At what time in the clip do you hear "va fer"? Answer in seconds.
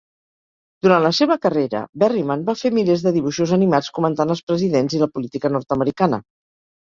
2.47-2.71